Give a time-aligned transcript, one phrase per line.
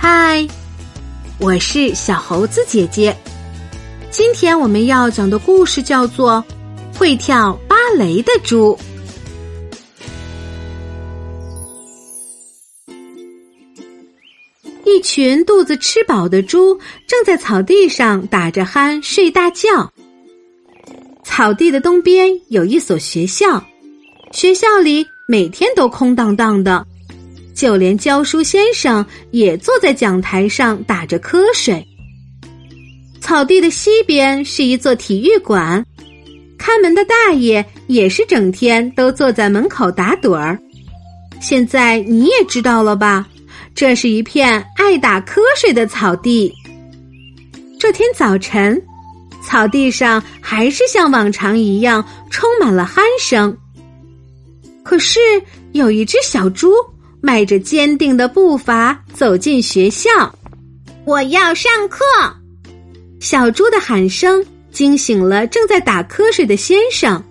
[0.00, 0.46] 嗨，
[1.40, 3.14] 我是小猴子姐姐。
[4.10, 6.42] 今天我们要讲的故事叫做
[6.96, 8.78] 《会跳芭蕾的猪》。
[14.84, 16.78] 一群肚子吃饱的猪
[17.08, 19.92] 正在草地上打着鼾睡大觉。
[21.24, 23.62] 草地的东边有一所学校，
[24.30, 26.86] 学校里每天都空荡荡的，
[27.58, 31.84] 就连教书先生也坐在讲台上打着瞌睡。
[33.20, 35.84] 草地的西边是一座体育馆，
[36.56, 40.56] 看门的大爷也是整天都坐在门口打盹儿。
[41.40, 43.26] 现在你也知道了吧？
[43.74, 46.54] 这是一片爱打瞌睡的草地。
[47.76, 48.80] 这天早晨，
[49.42, 53.58] 草地上还是像往常一样充满了鼾声。
[54.84, 55.18] 可是
[55.72, 56.72] 有一只小猪
[57.28, 60.34] 迈着坚定的步伐走进学校。
[61.04, 62.02] 我要上课。
[63.20, 67.22] 小猪的喊声惊醒了正在打瞌睡的先生。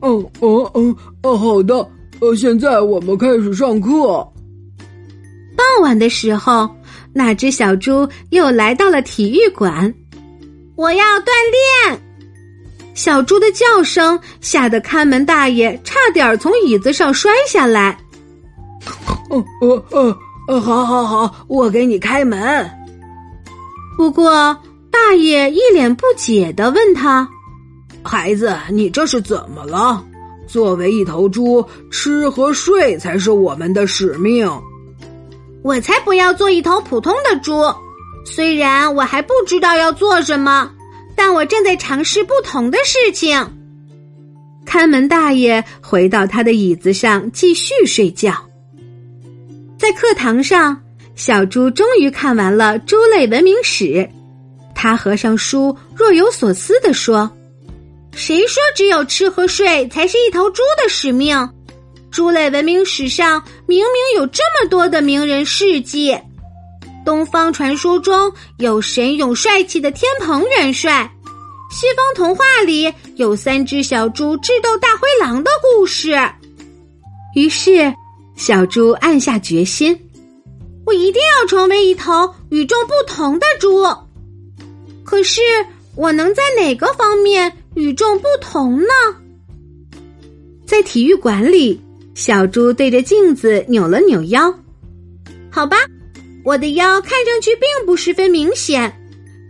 [0.00, 1.74] 哦哦哦哦，好的，
[2.20, 3.90] 呃，现在我们开始上课。
[5.56, 6.68] 傍晚的时候，
[7.14, 9.94] 那只小猪又来到了体育馆。
[10.76, 11.30] 我要锻
[11.88, 11.98] 炼。
[12.92, 17.98] 小猪的叫声吓得看门大爷差点从椅子上摔下来。
[19.30, 22.70] 哦哦哦哦，好好好，我给你开门。
[23.96, 24.56] 不过，
[24.90, 27.28] 大爷一脸不解的问他
[28.04, 30.04] ：“孩子，你这是怎么了？
[30.46, 34.48] 作为一头猪，吃和睡才是我们的使命。
[35.62, 37.60] 我才不要做一头普通的猪。
[38.24, 40.70] 虽然我还不知道要做什么，
[41.16, 43.44] 但我正在尝试不同的事情。”
[44.64, 48.32] 看门大爷回到他的椅子上继续睡觉。
[49.86, 50.76] 在课堂上。
[51.14, 54.10] 小猪终于看完了猪类文明史，
[54.74, 57.30] 他合上书，若有所思地说
[58.12, 61.48] ：“谁说只有吃和睡才是一头猪的使命？
[62.10, 66.18] 猪类文明史上明明有这么多的名人事迹。
[67.04, 71.08] 东方传说中有神勇帅气的天蓬元帅，
[71.70, 76.18] 西方童话里有三只小猪智斗大灰狼的故事。”
[77.36, 77.94] 于是，
[78.36, 79.98] 小猪暗下决心。
[80.84, 83.82] 我一定要成为一头与众不同的猪。
[85.02, 85.40] 可是，
[85.96, 88.88] 我能在哪个方面与众不同呢？
[90.64, 91.80] 在体育馆里，
[92.14, 94.54] 小猪对着镜子扭了扭腰。
[95.50, 95.78] 好吧，
[96.44, 98.94] 我的腰看上去并不十分明显。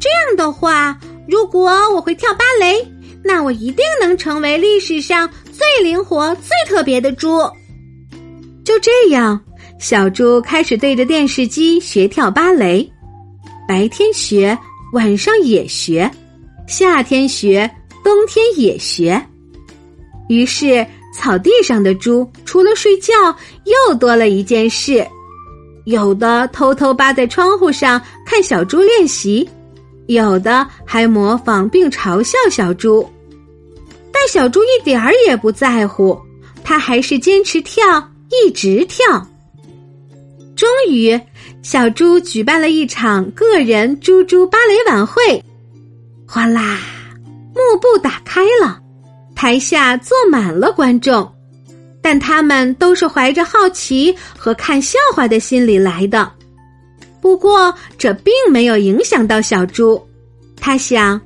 [0.00, 2.86] 这样的话，如果我会跳芭蕾，
[3.24, 7.40] 那我一定能成为历史上最灵活、最特别的猪。
[8.68, 9.40] 就这样。
[9.78, 12.86] 小猪开始对着电视机学跳芭蕾，
[13.66, 14.56] 白天学，
[14.92, 16.10] 晚上也学，
[16.66, 17.70] 夏天学，
[18.04, 19.24] 冬天也学。
[20.28, 23.14] 于是，草地上的猪除了睡觉，
[23.64, 25.06] 又多了一件事：
[25.86, 29.48] 有的偷偷扒在窗户上看小猪练习，
[30.08, 33.08] 有的还模仿并嘲笑小猪。
[34.12, 36.20] 但小猪一点儿也不在乎，
[36.62, 39.04] 他还是坚持跳，一直跳。
[40.56, 41.18] 终于，
[41.62, 45.42] 小猪举办了一场个人猪猪芭蕾晚会。
[46.26, 46.78] 哗啦，
[47.54, 48.80] 幕布打开了，
[49.34, 51.32] 台下坐满了观众，
[52.02, 56.30] 但他们都是怀着好奇和看笑话的心理来的。
[57.20, 60.00] 不过，这并没有影响到小猪。
[60.60, 61.20] 他想，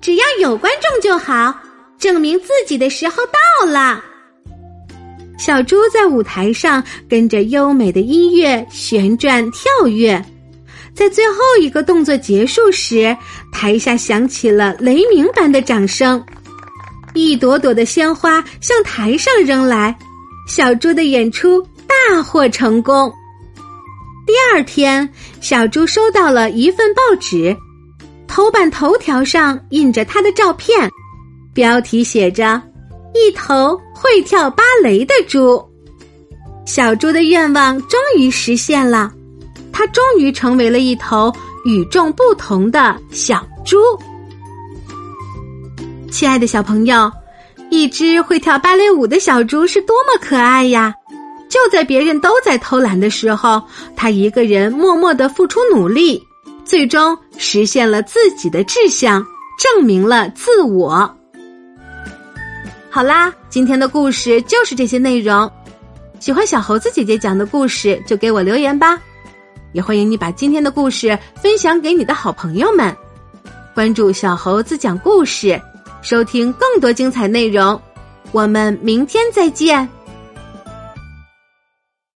[0.00, 1.54] 只要有观众就好，
[1.98, 4.04] 证明自己的时候到了。
[5.38, 10.22] 小猪在舞台上跟着优美的音乐旋转跳跃，
[10.92, 13.16] 在最后一个动作结束时，
[13.52, 16.22] 台下响起了雷鸣般的掌声，
[17.14, 19.96] 一朵朵的鲜花向台上扔来，
[20.48, 23.10] 小猪的演出大获成功。
[24.26, 25.08] 第二天，
[25.40, 27.56] 小猪收到了一份报纸，
[28.26, 30.90] 头版头条上印着他的照片，
[31.54, 32.60] 标题写着。
[33.18, 35.62] 一头会跳芭蕾的猪，
[36.64, 39.12] 小猪的愿望终于实现了，
[39.72, 41.32] 它终于成为了一头
[41.64, 43.76] 与众不同的小猪。
[46.10, 47.10] 亲爱的小朋友，
[47.70, 50.94] 一只会跳芭蕾舞的小猪是多么可爱呀！
[51.50, 53.62] 就在别人都在偷懒的时候，
[53.96, 56.22] 它一个人默默的付出努力，
[56.64, 59.24] 最终实现了自己的志向，
[59.58, 61.17] 证明了自我。
[62.98, 65.48] 好啦，今天的故事就是这些内容。
[66.18, 69.00] 喜欢小猴子姐姐讲的故事，就给我留言吧。
[69.70, 72.92] 也欢迎你把今天的故事分享给你的好朋友们。
[73.72, 75.62] 关注小猴子讲故事，
[76.02, 77.80] 收听更多精彩内容。
[78.32, 79.88] 我们明天再见。